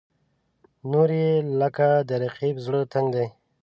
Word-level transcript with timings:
نورې 0.91 1.19
یې 1.27 1.33
لکه 1.61 1.87
د 2.09 2.09
رقیب 2.23 2.55
زړه 2.65 2.81
تنګ 2.93 3.07
دي. 3.15 3.27